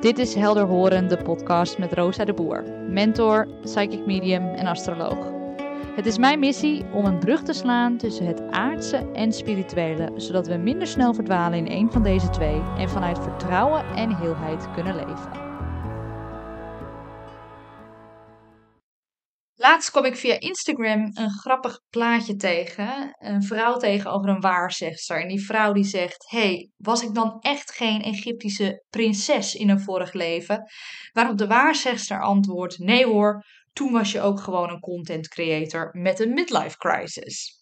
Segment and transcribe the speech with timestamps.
[0.00, 5.32] Dit is Helder Horen, de podcast met Rosa de Boer, mentor, psychic medium en astroloog.
[5.94, 10.46] Het is mijn missie om een brug te slaan tussen het aardse en spirituele, zodat
[10.46, 14.94] we minder snel verdwalen in een van deze twee en vanuit vertrouwen en heelheid kunnen
[14.94, 15.45] leven.
[19.66, 23.16] Laatst kwam ik via Instagram een grappig plaatje tegen.
[23.18, 25.20] Een vrouw tegen over een waarzegster.
[25.20, 29.80] En die vrouw die zegt: hey, was ik dan echt geen Egyptische prinses in een
[29.80, 30.70] vorig leven?
[31.12, 36.20] Waarop de waarzegster antwoordt: Nee hoor, toen was je ook gewoon een content creator met
[36.20, 37.55] een midlife crisis.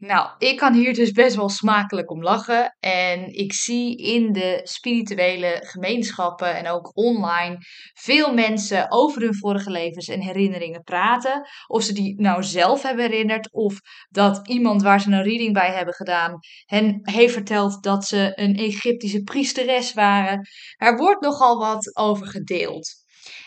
[0.00, 2.76] Nou, ik kan hier dus best wel smakelijk om lachen.
[2.80, 7.56] En ik zie in de spirituele gemeenschappen en ook online
[7.94, 11.48] veel mensen over hun vorige levens en herinneringen praten.
[11.66, 13.78] Of ze die nou zelf hebben herinnerd, of
[14.08, 18.56] dat iemand waar ze een reading bij hebben gedaan hen heeft verteld dat ze een
[18.56, 20.48] Egyptische priesteres waren.
[20.76, 22.88] Er wordt nogal wat over gedeeld.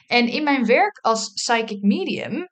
[0.08, 2.48] En in mijn werk als psychic medium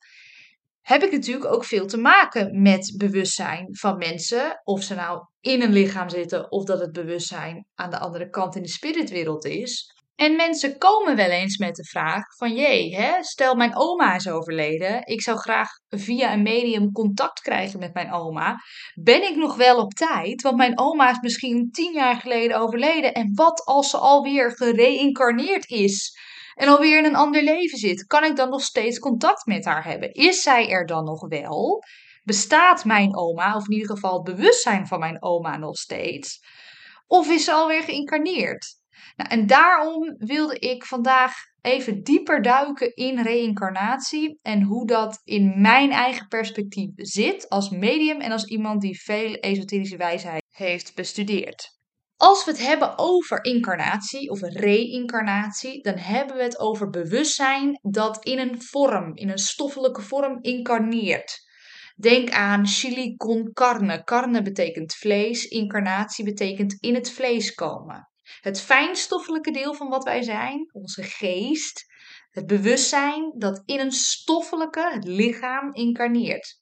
[0.81, 4.61] heb ik natuurlijk ook veel te maken met bewustzijn van mensen.
[4.63, 8.55] Of ze nou in een lichaam zitten of dat het bewustzijn aan de andere kant
[8.55, 9.99] in de spiritwereld is.
[10.15, 14.29] En mensen komen wel eens met de vraag van jee, hè, stel mijn oma is
[14.29, 15.05] overleden.
[15.05, 18.55] Ik zou graag via een medium contact krijgen met mijn oma.
[19.01, 20.41] Ben ik nog wel op tijd?
[20.41, 23.13] Want mijn oma is misschien tien jaar geleden overleden.
[23.13, 26.17] En wat als ze alweer gereïncarneerd is?
[26.55, 29.83] En alweer in een ander leven zit, kan ik dan nog steeds contact met haar
[29.83, 30.13] hebben?
[30.13, 31.83] Is zij er dan nog wel?
[32.23, 36.39] Bestaat mijn oma, of in ieder geval het bewustzijn van mijn oma nog steeds?
[37.07, 38.79] Of is ze alweer geïncarneerd?
[39.15, 45.61] Nou, en daarom wilde ik vandaag even dieper duiken in reïncarnatie en hoe dat in
[45.61, 51.80] mijn eigen perspectief zit als medium en als iemand die veel esoterische wijsheid heeft bestudeerd.
[52.21, 58.25] Als we het hebben over incarnatie of reïncarnatie, dan hebben we het over bewustzijn dat
[58.25, 61.39] in een vorm, in een stoffelijke vorm incarneert.
[61.95, 64.03] Denk aan chili con carne.
[64.03, 68.09] Carne betekent vlees, incarnatie betekent in het vlees komen.
[68.41, 71.85] Het fijnstoffelijke deel van wat wij zijn, onze geest,
[72.29, 76.60] het bewustzijn dat in een stoffelijke, het lichaam, incarneert.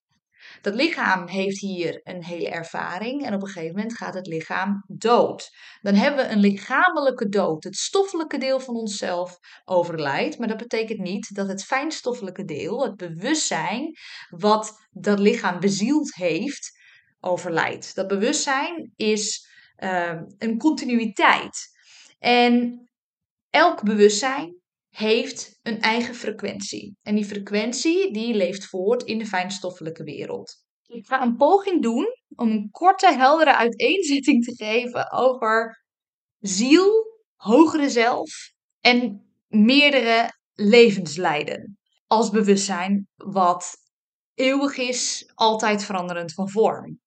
[0.62, 4.84] Dat lichaam heeft hier een hele ervaring en op een gegeven moment gaat het lichaam
[4.88, 5.50] dood.
[5.82, 7.64] Dan hebben we een lichamelijke dood.
[7.64, 12.96] Het stoffelijke deel van onszelf overlijdt, maar dat betekent niet dat het fijnstoffelijke deel, het
[12.96, 13.96] bewustzijn,
[14.30, 16.72] wat dat lichaam bezield heeft,
[17.20, 17.96] overlijdt.
[17.96, 19.48] Dat bewustzijn is
[19.78, 21.68] uh, een continuïteit.
[22.20, 22.84] En
[23.50, 24.60] elk bewustzijn
[24.90, 26.98] heeft een eigen frequentie.
[27.02, 30.56] En die frequentie die leeft voort in de fijnstoffelijke wereld.
[30.86, 35.84] Ik ga een poging doen om een korte, heldere uiteenzetting te geven over
[36.40, 41.78] ziel, hogere zelf en meerdere levenslijden.
[42.08, 43.76] Als bewustzijn wat
[44.34, 47.00] eeuwig is, altijd veranderend van vorm.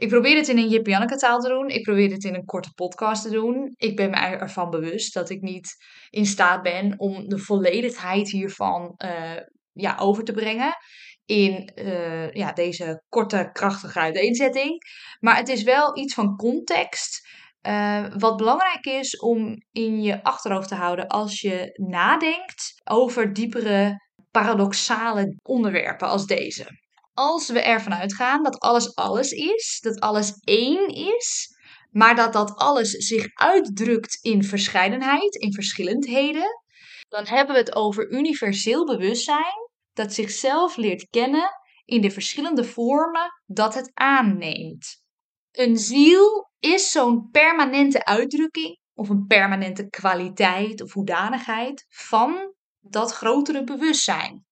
[0.00, 0.84] Ik probeer het in een Jip
[1.18, 1.68] taal te doen.
[1.68, 3.74] Ik probeer het in een korte podcast te doen.
[3.76, 5.74] Ik ben me ervan bewust dat ik niet
[6.10, 9.36] in staat ben om de volledigheid hiervan uh,
[9.72, 10.76] ja, over te brengen.
[11.24, 14.78] In uh, ja, deze korte, krachtige uiteenzetting.
[15.18, 17.28] Maar het is wel iets van context.
[17.66, 23.96] Uh, wat belangrijk is om in je achterhoofd te houden als je nadenkt over diepere
[24.30, 26.66] paradoxale onderwerpen als deze
[27.14, 31.48] als we ervan uitgaan dat alles alles is, dat alles één is,
[31.90, 36.62] maar dat dat alles zich uitdrukt in verscheidenheid, in verschillendheden,
[37.08, 41.50] dan hebben we het over universeel bewustzijn dat zichzelf leert kennen
[41.84, 45.02] in de verschillende vormen dat het aanneemt.
[45.50, 53.64] Een ziel is zo'n permanente uitdrukking of een permanente kwaliteit of hoedanigheid van dat grotere
[53.64, 54.44] bewustzijn.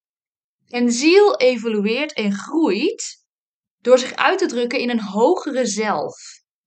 [0.69, 3.25] En ziel evolueert en groeit
[3.81, 6.15] door zich uit te drukken in een hogere zelf.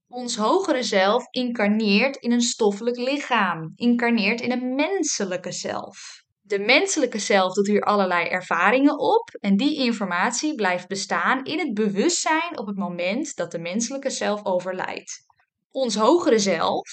[0.08, 6.24] Ons hogere zelf incarneert in een stoffelijk lichaam, incarneert in een menselijke zelf.
[6.42, 11.74] De menselijke zelf doet hier allerlei ervaringen op en die informatie blijft bestaan in het
[11.74, 15.26] bewustzijn op het moment dat de menselijke zelf overlijdt.
[15.72, 16.90] Ons hogere zelf,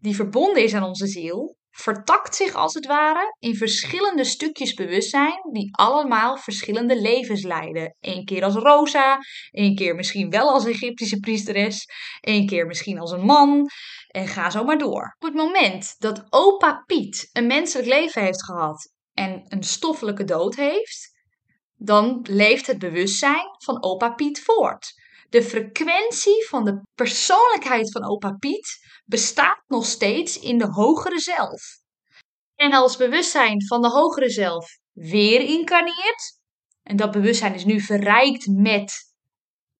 [0.00, 5.40] die verbonden is aan onze ziel, vertakt zich als het ware in verschillende stukjes bewustzijn
[5.52, 7.96] die allemaal verschillende levens leiden.
[8.00, 9.18] Eén keer als Rosa,
[9.50, 11.86] één keer misschien wel als Egyptische priesteres,
[12.20, 13.66] één keer misschien als een man
[14.08, 15.14] en ga zo maar door.
[15.18, 20.54] Op het moment dat opa Piet een menselijk leven heeft gehad en een stoffelijke dood
[20.54, 21.12] heeft,
[21.76, 24.92] dan leeft het bewustzijn van opa Piet voort.
[25.34, 31.62] De frequentie van de persoonlijkheid van opa Piet bestaat nog steeds in de hogere zelf.
[32.54, 36.38] En als bewustzijn van de hogere zelf weer incarneert,
[36.82, 38.92] en dat bewustzijn is nu verrijkt met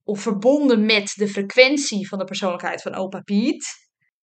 [0.04, 3.66] of verbonden met de frequentie van de persoonlijkheid van opa Piet,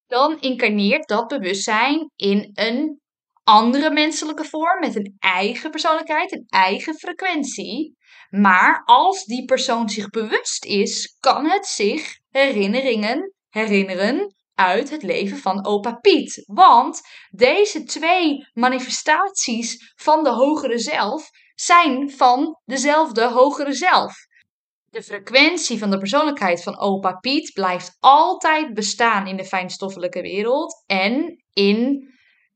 [0.07, 3.01] dan incarneert dat bewustzijn in een
[3.43, 7.95] andere menselijke vorm met een eigen persoonlijkheid, een eigen frequentie.
[8.31, 15.37] Maar als die persoon zich bewust is, kan het zich herinneringen herinneren uit het leven
[15.37, 16.43] van opa Piet.
[16.45, 24.13] Want deze twee manifestaties van de hogere zelf zijn van dezelfde hogere zelf.
[24.89, 30.83] De frequentie van de persoonlijkheid van opa Piet blijft altijd bestaan in de fijnstoffelijke wereld.
[30.85, 32.09] En in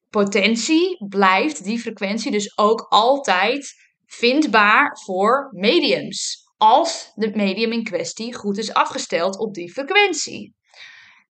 [0.10, 6.44] potentie blijft die frequentie dus ook altijd vindbaar voor mediums.
[6.58, 10.54] Als de medium in kwestie goed is afgesteld op die frequentie.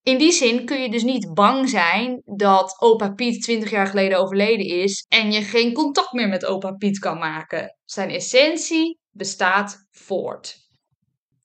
[0.03, 4.19] In die zin kun je dus niet bang zijn dat opa Piet 20 jaar geleden
[4.19, 7.77] overleden is en je geen contact meer met opa Piet kan maken.
[7.85, 10.55] Zijn essentie bestaat voort.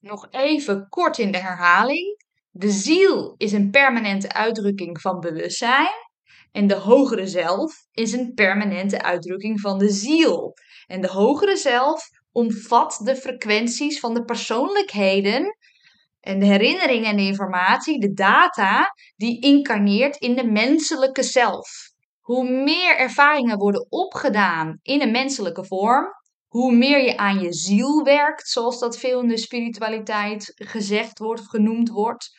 [0.00, 2.24] Nog even kort in de herhaling.
[2.50, 6.09] De ziel is een permanente uitdrukking van bewustzijn.
[6.52, 10.54] En de hogere zelf is een permanente uitdrukking van de ziel.
[10.86, 15.56] En de hogere zelf omvat de frequenties van de persoonlijkheden
[16.20, 21.68] en de herinneringen en de informatie, de data, die incarneert in de menselijke zelf.
[22.20, 26.06] Hoe meer ervaringen worden opgedaan in een menselijke vorm,
[26.46, 31.40] hoe meer je aan je ziel werkt, zoals dat veel in de spiritualiteit gezegd wordt
[31.40, 32.30] of genoemd wordt,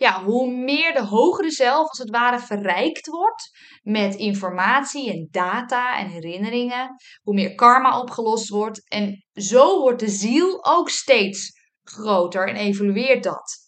[0.00, 3.50] ja, hoe meer de hogere zelf als het ware verrijkt wordt
[3.82, 8.88] met informatie en data en herinneringen, hoe meer karma opgelost wordt.
[8.88, 11.50] En zo wordt de ziel ook steeds
[11.82, 13.58] groter en evolueert dat.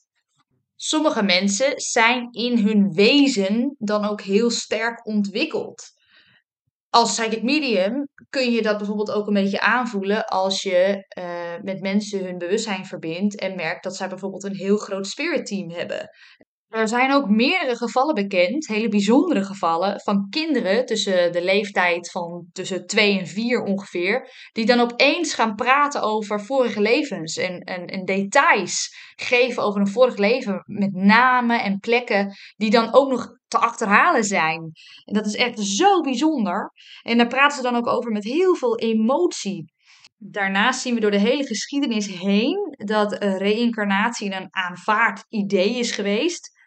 [0.76, 5.82] Sommige mensen zijn in hun wezen dan ook heel sterk ontwikkeld
[6.94, 11.80] als psychic medium kun je dat bijvoorbeeld ook een beetje aanvoelen als je uh, met
[11.80, 16.10] mensen hun bewustzijn verbindt en merkt dat zij bijvoorbeeld een heel groot spirit team hebben.
[16.72, 22.46] Er zijn ook meerdere gevallen bekend, hele bijzondere gevallen, van kinderen tussen de leeftijd van
[22.52, 28.04] tussen 2 en 4 ongeveer, die dan opeens gaan praten over vorige levens en, en,
[28.04, 33.58] details geven over een vorig leven met namen en plekken die dan ook nog te
[33.58, 34.70] achterhalen zijn.
[35.04, 36.72] En dat is echt zo bijzonder.
[37.02, 39.72] En daar praten ze dan ook over met heel veel emotie.
[40.16, 46.60] Daarnaast zien we door de hele geschiedenis heen dat reïncarnatie een aanvaard idee is geweest.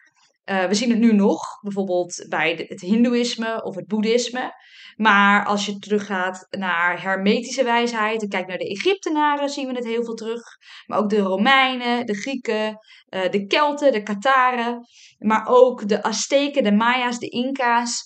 [0.50, 4.52] Uh, we zien het nu nog, bijvoorbeeld bij het Hindoeïsme of het Boeddhisme.
[4.96, 9.86] Maar als je teruggaat naar hermetische wijsheid en kijkt naar de Egyptenaren, zien we het
[9.86, 10.42] heel veel terug.
[10.86, 12.78] Maar ook de Romeinen, de Grieken,
[13.10, 14.86] uh, de Kelten, de Kataren.
[15.18, 18.02] Maar ook de Azteken, de Maya's, de Inca's.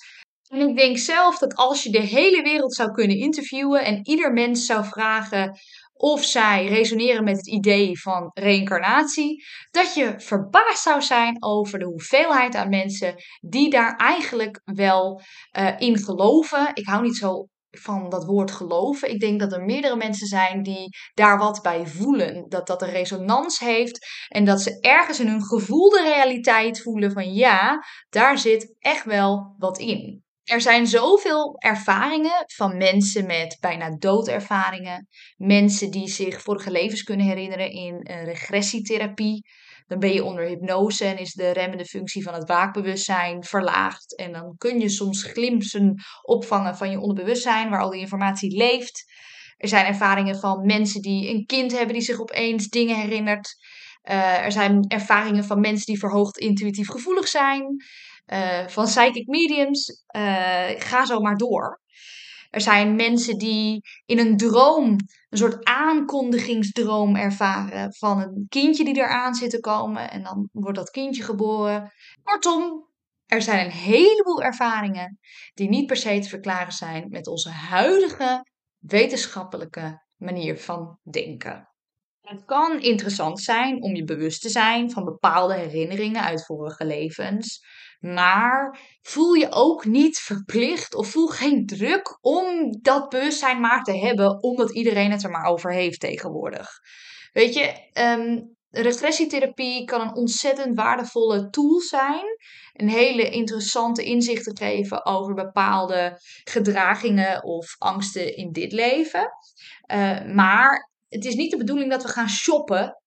[0.49, 4.33] En ik denk zelf dat als je de hele wereld zou kunnen interviewen en ieder
[4.33, 5.59] mens zou vragen
[6.01, 11.85] of zij resoneren met het idee van reïncarnatie, dat je verbaasd zou zijn over de
[11.85, 15.21] hoeveelheid aan mensen die daar eigenlijk wel
[15.59, 16.71] uh, in geloven.
[16.75, 19.11] Ik hou niet zo van dat woord geloven.
[19.11, 22.49] Ik denk dat er meerdere mensen zijn die daar wat bij voelen.
[22.49, 27.33] Dat dat een resonans heeft en dat ze ergens in hun gevoelde realiteit voelen van
[27.33, 30.25] ja, daar zit echt wel wat in.
[30.45, 35.09] Er zijn zoveel ervaringen van mensen met bijna doodervaringen.
[35.37, 39.45] Mensen die zich vorige levens kunnen herinneren in regressietherapie.
[39.87, 44.17] Dan ben je onder hypnose en is de remmende functie van het waakbewustzijn verlaagd.
[44.17, 49.05] En dan kun je soms glimpsen opvangen van je onderbewustzijn, waar al die informatie leeft.
[49.57, 53.57] Er zijn ervaringen van mensen die een kind hebben die zich opeens dingen herinnert.
[54.11, 57.85] Uh, er zijn ervaringen van mensen die verhoogd intuïtief gevoelig zijn.
[58.33, 60.05] Uh, van psychic mediums.
[60.17, 61.81] Uh, ga zo maar door.
[62.51, 64.97] Er zijn mensen die in een droom,
[65.29, 70.11] een soort aankondigingsdroom ervaren van een kindje die eraan zit te komen.
[70.11, 71.93] En dan wordt dat kindje geboren.
[72.23, 72.89] Kortom,
[73.27, 75.19] er zijn een heleboel ervaringen
[75.55, 78.45] die niet per se te verklaren zijn met onze huidige
[78.79, 81.69] wetenschappelijke manier van denken.
[82.21, 87.65] Het kan interessant zijn om je bewust te zijn van bepaalde herinneringen uit vorige levens.
[88.01, 93.99] Maar voel je ook niet verplicht of voel geen druk om dat bewustzijn maar te
[93.99, 96.69] hebben, omdat iedereen het er maar over heeft tegenwoordig.
[97.33, 102.25] Weet je, um, regressietherapie kan een ontzettend waardevolle tool zijn.
[102.73, 109.29] Een hele interessante inzichten geven over bepaalde gedragingen of angsten in dit leven.
[109.93, 113.00] Uh, maar het is niet de bedoeling dat we gaan shoppen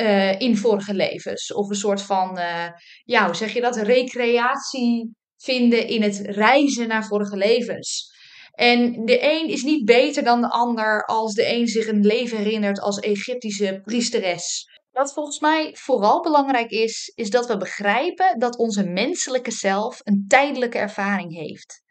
[0.00, 1.52] uh, in vorige levens.
[1.52, 2.66] Of een soort van, uh,
[3.04, 3.76] ja, hoe zeg je dat?
[3.76, 8.08] Recreatie vinden in het reizen naar vorige levens.
[8.50, 12.38] En de een is niet beter dan de ander als de een zich een leven
[12.38, 14.64] herinnert als Egyptische priesteres.
[14.90, 20.24] Wat volgens mij vooral belangrijk is, is dat we begrijpen dat onze menselijke zelf een
[20.28, 21.82] tijdelijke ervaring heeft.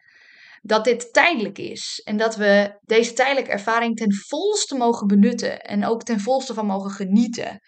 [0.62, 5.84] Dat dit tijdelijk is en dat we deze tijdelijke ervaring ten volste mogen benutten en
[5.84, 7.60] ook ten volste van mogen genieten.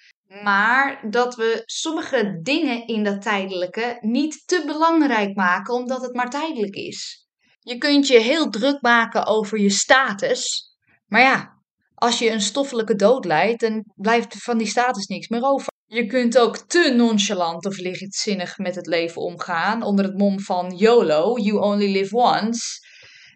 [0.42, 6.30] Maar dat we sommige dingen in dat tijdelijke niet te belangrijk maken omdat het maar
[6.30, 7.26] tijdelijk is.
[7.60, 10.70] Je kunt je heel druk maken over je status,
[11.06, 11.62] maar ja,
[11.94, 15.70] als je een stoffelijke dood leidt, dan blijft van die status niks meer over.
[15.86, 20.76] Je kunt ook te nonchalant of lichtzinnig met het leven omgaan onder het mom van
[20.76, 22.80] YOLO, you only live once.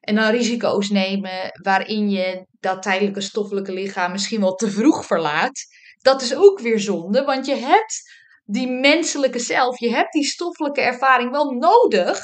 [0.00, 5.64] En dan risico's nemen waarin je dat tijdelijke stoffelijke lichaam misschien wel te vroeg verlaat.
[6.06, 8.02] Dat is ook weer zonde, want je hebt
[8.44, 12.18] die menselijke zelf, je hebt die stoffelijke ervaring wel nodig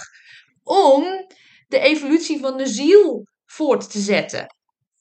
[0.62, 1.04] om
[1.66, 4.46] de evolutie van de ziel voort te zetten.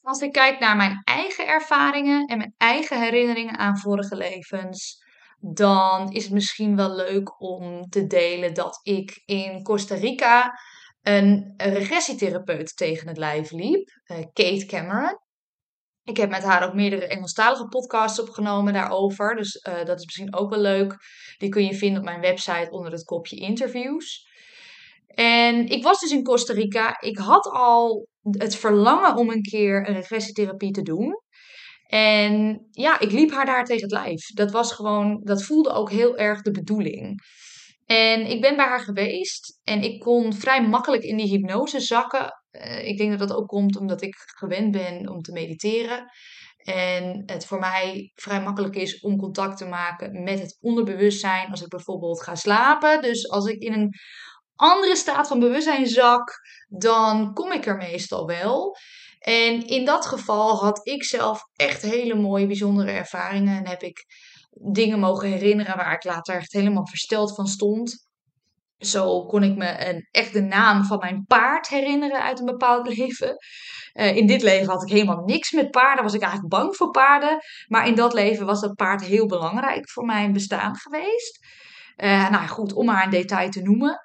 [0.00, 5.04] Als ik kijk naar mijn eigen ervaringen en mijn eigen herinneringen aan vorige levens,
[5.40, 10.58] dan is het misschien wel leuk om te delen dat ik in Costa Rica
[11.02, 15.18] een regressietherapeut tegen het lijf liep, eh, Kate Cameron.
[16.04, 19.34] Ik heb met haar ook meerdere Engelstalige podcasts opgenomen daarover.
[19.34, 20.96] Dus uh, dat is misschien ook wel leuk.
[21.38, 24.30] Die kun je vinden op mijn website onder het kopje interviews.
[25.06, 27.00] En ik was dus in Costa Rica.
[27.00, 31.20] Ik had al het verlangen om een keer een regressietherapie te doen.
[31.86, 34.26] En ja, ik liep haar daar tegen het lijf.
[34.26, 37.20] Dat was gewoon, dat voelde ook heel erg de bedoeling.
[37.86, 42.41] En ik ben bij haar geweest en ik kon vrij makkelijk in die hypnose zakken.
[42.52, 46.10] Uh, ik denk dat dat ook komt omdat ik gewend ben om te mediteren.
[46.56, 51.62] En het voor mij vrij makkelijk is om contact te maken met het onderbewustzijn als
[51.62, 53.02] ik bijvoorbeeld ga slapen.
[53.02, 53.94] Dus als ik in een
[54.54, 58.76] andere staat van bewustzijn zak, dan kom ik er meestal wel.
[59.18, 63.56] En in dat geval had ik zelf echt hele mooie, bijzondere ervaringen.
[63.56, 64.04] En heb ik
[64.72, 68.10] dingen mogen herinneren waar ik later echt helemaal versteld van stond.
[68.82, 72.96] Zo kon ik me een, echt de naam van mijn paard herinneren uit een bepaald
[72.96, 73.36] leven.
[73.94, 76.90] Uh, in dit leven had ik helemaal niks met paarden, was ik eigenlijk bang voor
[76.90, 77.38] paarden.
[77.68, 81.46] Maar in dat leven was dat paard heel belangrijk voor mijn bestaan geweest.
[81.96, 84.00] Uh, nou goed, om maar een detail te noemen.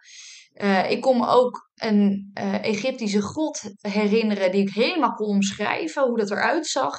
[0.54, 2.32] Uh, ik kon me ook een
[2.62, 6.98] Egyptische god herinneren die ik helemaal kon omschrijven hoe dat eruit zag.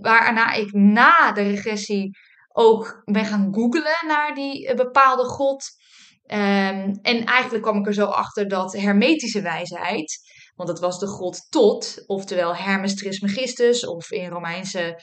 [0.00, 2.18] Waarna ik na de regressie
[2.52, 5.64] ook ben gaan googlen naar die bepaalde god.
[6.32, 10.18] Um, en eigenlijk kwam ik er zo achter dat hermetische wijsheid,
[10.54, 15.02] want dat was de god Tot, oftewel Hermes Trismegistus, of in Romeinse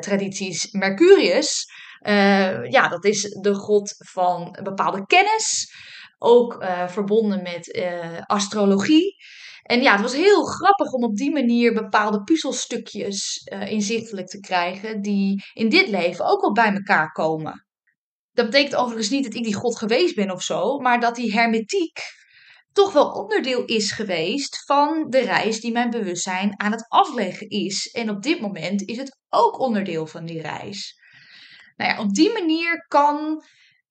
[0.00, 1.64] tradities Mercurius.
[2.68, 5.74] ja, dat is de god van bepaalde kennis
[6.18, 7.88] ook uh, verbonden met
[8.26, 9.16] astrologie.
[9.62, 15.02] En ja, het was heel grappig om op die manier bepaalde puzzelstukjes inzichtelijk te krijgen,
[15.02, 17.65] die in dit leven ook wel bij elkaar komen.
[18.36, 21.32] Dat betekent overigens niet dat ik die god geweest ben of zo, maar dat die
[21.32, 21.98] hermetiek
[22.72, 27.86] toch wel onderdeel is geweest van de reis die mijn bewustzijn aan het afleggen is.
[27.86, 30.94] En op dit moment is het ook onderdeel van die reis.
[31.76, 33.44] Nou ja, op die manier kan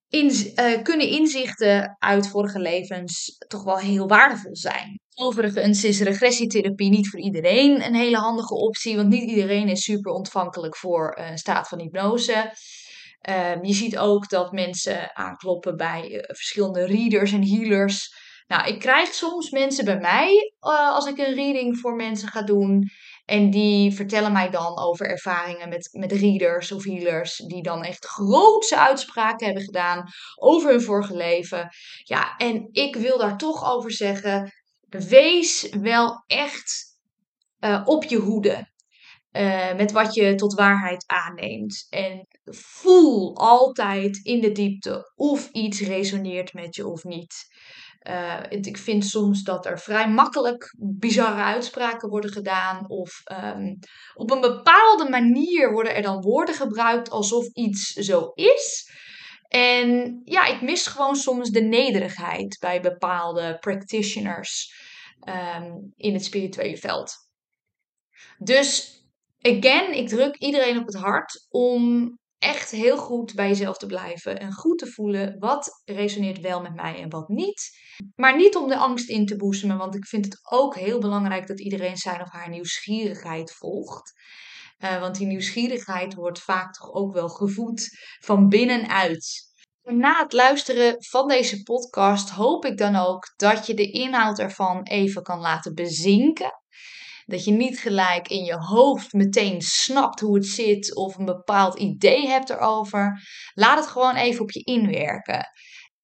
[0.09, 4.99] in, uh, kunnen inzichten uit vorige levens toch wel heel waardevol zijn.
[5.13, 10.11] Overigens is regressietherapie niet voor iedereen een hele handige optie, want niet iedereen is super
[10.11, 12.53] ontvankelijk voor een staat van hypnose.
[13.29, 18.13] Um, je ziet ook dat mensen aankloppen bij uh, verschillende readers en healers.
[18.48, 22.41] Nou, ik krijg soms mensen bij mij, uh, als ik een reading voor mensen ga
[22.41, 22.89] doen,
[23.25, 27.36] en die vertellen mij dan over ervaringen met, met readers of healers.
[27.36, 30.03] Die dan echt grootse uitspraken hebben gedaan
[30.36, 31.70] over hun vorige leven.
[32.03, 34.51] Ja, en ik wil daar toch over zeggen.
[34.89, 36.84] Wees wel echt
[37.60, 38.74] uh, op je hoede.
[39.35, 41.87] Uh, met wat je tot waarheid aanneemt.
[41.89, 47.33] En voel altijd in de diepte of iets resoneert met je of niet.
[48.09, 52.89] Uh, ik vind soms dat er vrij makkelijk bizarre uitspraken worden gedaan.
[52.89, 53.79] Of um,
[54.13, 58.91] op een bepaalde manier worden er dan woorden gebruikt alsof iets zo is.
[59.47, 64.73] En ja, ik mis gewoon soms de nederigheid bij bepaalde practitioners
[65.27, 67.13] um, in het spirituele veld.
[68.37, 68.94] Dus,
[69.45, 74.39] again, ik druk iedereen op het hart om echt heel goed bij jezelf te blijven
[74.39, 77.69] en goed te voelen wat resoneert wel met mij en wat niet.
[78.15, 81.47] Maar niet om de angst in te boezemen, want ik vind het ook heel belangrijk
[81.47, 84.13] dat iedereen zijn of haar nieuwsgierigheid volgt.
[84.79, 89.53] Uh, want die nieuwsgierigheid wordt vaak toch ook wel gevoed van binnenuit.
[89.83, 94.83] Na het luisteren van deze podcast hoop ik dan ook dat je de inhoud ervan
[94.83, 96.51] even kan laten bezinken.
[97.25, 101.79] Dat je niet gelijk in je hoofd meteen snapt hoe het zit of een bepaald
[101.79, 103.22] idee hebt erover.
[103.53, 105.48] Laat het gewoon even op je inwerken.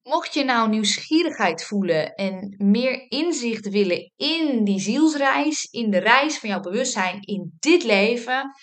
[0.04, 6.38] Mocht je nou nieuwsgierigheid voelen en meer inzicht willen in die zielsreis, in de reis
[6.38, 8.56] van jouw bewustzijn in dit leven,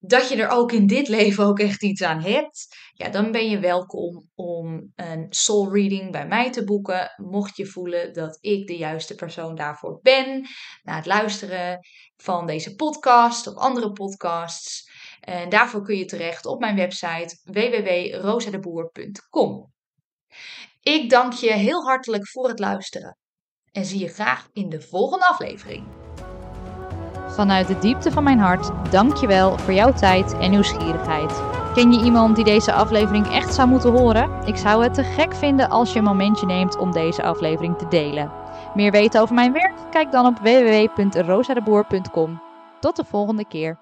[0.00, 3.50] dat je er ook in dit leven ook echt iets aan hebt, ja, dan ben
[3.50, 7.12] je welkom om een soul reading bij mij te boeken.
[7.16, 10.46] Mocht je voelen dat ik de juiste persoon daarvoor ben,
[10.82, 11.78] na het luisteren
[12.16, 14.90] van deze podcast of andere podcasts.
[15.20, 19.72] En daarvoor kun je terecht op mijn website www.rosadeboer.com.
[20.80, 23.18] Ik dank je heel hartelijk voor het luisteren
[23.72, 26.09] en zie je graag in de volgende aflevering.
[27.30, 31.42] Vanuit de diepte van mijn hart, dank je wel voor jouw tijd en nieuwsgierigheid.
[31.74, 34.30] Ken je iemand die deze aflevering echt zou moeten horen?
[34.44, 37.88] Ik zou het te gek vinden als je een momentje neemt om deze aflevering te
[37.88, 38.30] delen.
[38.74, 39.74] Meer weten over mijn werk?
[39.90, 42.40] Kijk dan op www.rosadeboer.com.
[42.80, 43.78] Tot de volgende keer.